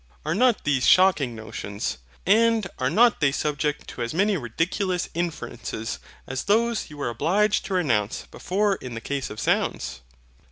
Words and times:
Are 0.25 0.33
not 0.33 0.63
these 0.63 0.87
shocking 0.87 1.35
notions, 1.35 1.99
and 2.25 2.65
are 2.79 2.89
not 2.89 3.21
they 3.21 3.31
subject 3.31 3.87
to 3.89 4.01
as 4.01 4.15
many 4.15 4.35
ridiculous 4.35 5.09
inferences, 5.13 5.99
as 6.25 6.45
those 6.45 6.89
you 6.89 6.97
were 6.97 7.09
obliged 7.09 7.65
to 7.67 7.75
renounce 7.75 8.25
before 8.31 8.77
in 8.77 8.95
the 8.95 8.99
case 9.01 9.29
of 9.29 9.39
sounds? 9.39 10.01